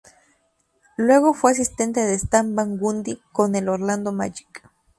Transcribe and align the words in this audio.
Luego 0.97 1.35
fue 1.35 1.51
asistente 1.51 1.99
de 1.99 2.15
Stan 2.15 2.55
Van 2.55 2.79
Gundy 2.79 3.21
con 3.31 3.55
el 3.55 3.69
Orlando 3.69 4.11
Magic. 4.11 4.63